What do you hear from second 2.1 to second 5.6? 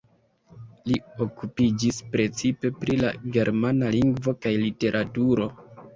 precipe pri la germana lingvo kaj literaturo.